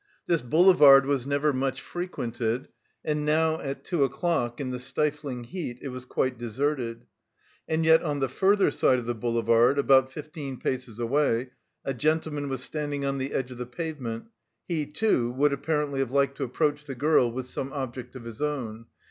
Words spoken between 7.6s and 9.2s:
And yet on the further side of the